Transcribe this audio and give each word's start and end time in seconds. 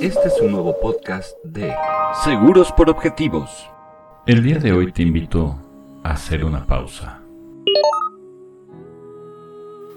Este 0.00 0.28
es 0.28 0.40
un 0.40 0.52
nuevo 0.52 0.78
podcast 0.80 1.34
de 1.44 1.72
Seguros 2.24 2.72
por 2.72 2.90
Objetivos. 2.90 3.70
El 4.26 4.42
día 4.42 4.58
de 4.58 4.72
hoy 4.72 4.92
te 4.92 5.02
invito 5.02 5.58
a 6.04 6.10
hacer 6.10 6.44
una 6.44 6.66
pausa. 6.66 7.22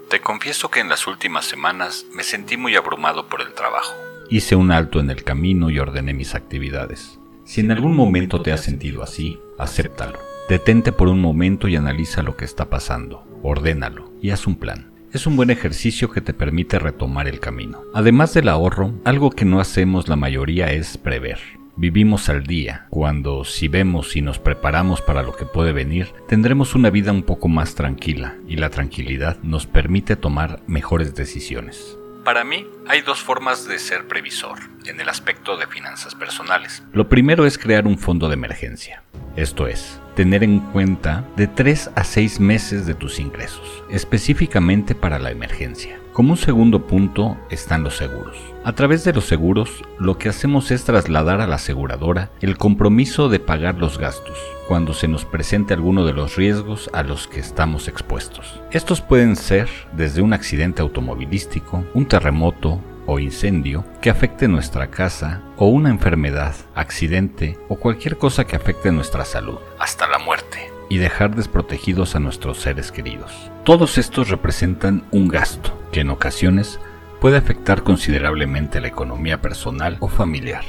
Te 0.08 0.20
confieso 0.20 0.70
que 0.70 0.80
en 0.80 0.88
las 0.88 1.06
últimas 1.06 1.44
semanas 1.44 2.06
me 2.14 2.22
sentí 2.22 2.56
muy 2.56 2.74
abrumado 2.74 3.28
por 3.28 3.42
el 3.42 3.52
trabajo. 3.52 3.94
Hice 4.30 4.56
un 4.56 4.70
alto 4.70 4.98
en 5.00 5.10
el 5.10 5.24
camino 5.24 5.68
y 5.68 5.78
ordené 5.78 6.14
mis 6.14 6.34
actividades. 6.34 7.18
Si 7.44 7.60
en 7.60 7.70
algún 7.70 7.94
momento 7.94 8.40
te 8.40 8.52
has 8.52 8.62
sentido 8.62 9.02
así, 9.02 9.38
acéptalo. 9.58 10.18
Detente 10.48 10.92
por 10.92 11.08
un 11.08 11.20
momento 11.20 11.68
y 11.68 11.76
analiza 11.76 12.22
lo 12.22 12.36
que 12.36 12.46
está 12.46 12.70
pasando. 12.70 13.26
Ordénalo 13.42 14.10
y 14.22 14.30
haz 14.30 14.46
un 14.46 14.56
plan 14.56 14.93
es 15.14 15.28
un 15.28 15.36
buen 15.36 15.50
ejercicio 15.50 16.10
que 16.10 16.20
te 16.20 16.34
permite 16.34 16.78
retomar 16.78 17.28
el 17.28 17.38
camino. 17.38 17.82
Además 17.94 18.34
del 18.34 18.48
ahorro, 18.48 18.94
algo 19.04 19.30
que 19.30 19.44
no 19.44 19.60
hacemos 19.60 20.08
la 20.08 20.16
mayoría 20.16 20.72
es 20.72 20.98
prever. 20.98 21.38
Vivimos 21.76 22.28
al 22.28 22.44
día, 22.44 22.86
cuando 22.90 23.44
si 23.44 23.68
vemos 23.68 24.16
y 24.16 24.22
nos 24.22 24.40
preparamos 24.40 25.00
para 25.02 25.22
lo 25.22 25.34
que 25.36 25.44
puede 25.44 25.72
venir, 25.72 26.08
tendremos 26.28 26.74
una 26.74 26.90
vida 26.90 27.12
un 27.12 27.22
poco 27.22 27.48
más 27.48 27.76
tranquila 27.76 28.36
y 28.48 28.56
la 28.56 28.70
tranquilidad 28.70 29.38
nos 29.42 29.66
permite 29.66 30.16
tomar 30.16 30.60
mejores 30.66 31.14
decisiones. 31.14 31.96
Para 32.24 32.42
mí, 32.42 32.66
hay 32.88 33.02
dos 33.02 33.20
formas 33.20 33.68
de 33.68 33.78
ser 33.78 34.08
previsor 34.08 34.58
en 34.86 35.00
el 35.00 35.08
aspecto 35.08 35.56
de 35.56 35.66
finanzas 35.66 36.14
personales. 36.14 36.82
Lo 36.92 37.08
primero 37.08 37.44
es 37.46 37.58
crear 37.58 37.86
un 37.86 37.98
fondo 37.98 38.28
de 38.28 38.34
emergencia. 38.34 39.02
Esto 39.36 39.66
es, 39.66 40.00
tener 40.14 40.44
en 40.44 40.60
cuenta 40.60 41.24
de 41.36 41.46
3 41.46 41.90
a 41.94 42.04
6 42.04 42.40
meses 42.40 42.86
de 42.86 42.94
tus 42.94 43.18
ingresos, 43.18 43.82
específicamente 43.90 44.94
para 44.94 45.18
la 45.18 45.30
emergencia. 45.30 45.98
Como 46.12 46.30
un 46.30 46.36
segundo 46.36 46.86
punto 46.86 47.36
están 47.50 47.82
los 47.82 47.96
seguros. 47.96 48.36
A 48.64 48.72
través 48.72 49.02
de 49.02 49.12
los 49.12 49.24
seguros, 49.24 49.82
lo 49.98 50.16
que 50.16 50.28
hacemos 50.28 50.70
es 50.70 50.84
trasladar 50.84 51.40
a 51.40 51.48
la 51.48 51.56
aseguradora 51.56 52.30
el 52.40 52.56
compromiso 52.56 53.28
de 53.28 53.40
pagar 53.40 53.74
los 53.74 53.98
gastos 53.98 54.38
cuando 54.68 54.94
se 54.94 55.08
nos 55.08 55.24
presente 55.24 55.74
alguno 55.74 56.06
de 56.06 56.12
los 56.12 56.36
riesgos 56.36 56.88
a 56.92 57.02
los 57.02 57.26
que 57.26 57.40
estamos 57.40 57.88
expuestos. 57.88 58.60
Estos 58.70 59.00
pueden 59.00 59.34
ser 59.36 59.68
desde 59.96 60.22
un 60.22 60.32
accidente 60.32 60.82
automovilístico, 60.82 61.84
un 61.94 62.06
terremoto, 62.06 62.80
o 63.06 63.18
incendio 63.18 63.84
que 64.00 64.10
afecte 64.10 64.48
nuestra 64.48 64.90
casa 64.90 65.42
o 65.56 65.66
una 65.66 65.90
enfermedad, 65.90 66.54
accidente 66.74 67.58
o 67.68 67.76
cualquier 67.76 68.16
cosa 68.18 68.46
que 68.46 68.56
afecte 68.56 68.92
nuestra 68.92 69.24
salud, 69.24 69.58
hasta 69.78 70.06
la 70.08 70.18
muerte, 70.18 70.70
y 70.88 70.98
dejar 70.98 71.34
desprotegidos 71.34 72.16
a 72.16 72.20
nuestros 72.20 72.58
seres 72.58 72.92
queridos. 72.92 73.50
Todos 73.64 73.98
estos 73.98 74.28
representan 74.28 75.04
un 75.10 75.28
gasto 75.28 75.78
que 75.92 76.00
en 76.00 76.10
ocasiones 76.10 76.78
puede 77.20 77.36
afectar 77.36 77.82
considerablemente 77.82 78.80
la 78.80 78.88
economía 78.88 79.40
personal 79.40 79.96
o 80.00 80.08
familiar. 80.08 80.64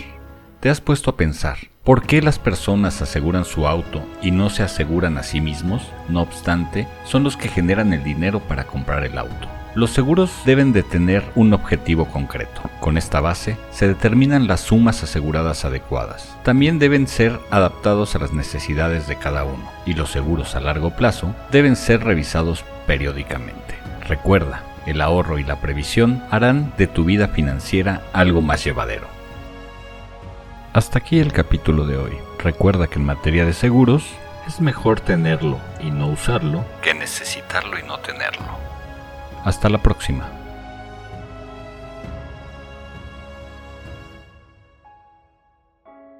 ¿Te 0.61 0.69
has 0.69 0.81
puesto 0.81 1.11
a 1.11 1.17
pensar 1.17 1.58
por 1.83 2.08
qué 2.08 2.22
las 2.22 2.39
personas 2.39 3.02
aseguran 3.02 3.45
su 3.45 3.67
auto 3.67 4.03
y 4.22 4.31
no 4.31 4.50
se 4.50 4.63
aseguran 4.63 5.17
a 5.17 5.23
sí 5.23 5.41
mismos? 5.41 5.91
No 6.09 6.22
obstante, 6.22 6.88
son 7.03 7.23
los 7.23 7.38
que 7.38 7.50
generan 7.50 7.94
el 7.94 8.03
dinero 8.03 8.39
para 8.39 8.66
comprar 8.66 9.03
el 9.03 9.17
auto. 9.17 9.47
Los 9.76 9.92
seguros 9.92 10.31
deben 10.45 10.72
de 10.72 10.84
tener 10.84 11.30
un 11.36 11.54
objetivo 11.54 12.06
concreto. 12.06 12.62
Con 12.80 12.98
esta 12.98 13.20
base 13.20 13.58
se 13.72 13.90
determinan 13.90 14.48
las 14.48 14.62
sumas 14.62 15.04
aseguradas 15.04 15.66
adecuadas. 15.66 16.34
También 16.44 16.80
deben 16.80 17.08
ser 17.08 17.42
adaptados 17.52 18.16
a 18.16 18.20
las 18.20 18.31
necesidades 18.31 19.06
de 19.08 19.18
cada 19.18 19.44
uno 19.44 19.70
y 19.86 19.94
los 19.94 20.12
seguros 20.12 20.56
a 20.56 20.62
largo 20.62 20.92
plazo 20.92 21.36
deben 21.52 21.76
ser 21.76 22.06
revisados 22.06 22.64
periódicamente. 22.88 23.76
Recuerda, 24.08 24.64
el 24.86 25.02
ahorro 25.02 25.40
y 25.40 25.44
la 25.44 25.59
previsión 25.59 26.23
harán 26.31 26.72
de 26.78 26.88
tu 26.88 27.03
vida 27.03 27.28
financiera 27.28 28.02
algo 28.14 28.42
más 28.42 28.64
llevadero. 28.64 29.08
Hasta 30.72 31.00
aquí 31.00 31.20
el 31.20 31.34
capítulo 31.34 31.86
de 31.86 31.98
hoy. 31.98 32.14
Recuerda 32.40 32.88
que 32.88 33.00
en 33.00 33.06
materia 33.06 33.44
de 33.44 33.52
seguros 33.52 34.06
es 34.48 34.62
mejor 34.62 35.02
tenerlo 35.02 35.59
y 35.81 35.92
no 35.92 36.07
usarlo 36.07 36.63
que 36.81 36.94
necesitarlo 36.94 37.78
y 37.78 37.84
no 37.84 38.00
tenerlo. 38.00 38.65
Hasta 39.45 39.69
la 39.69 39.81
próxima. 39.81 40.29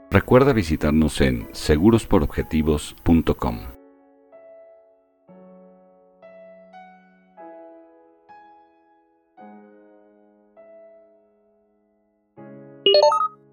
Recuerda 0.10 0.54
visitarnos 0.54 1.20
en 1.20 1.50
segurosporobjetivos.com. 1.52 3.75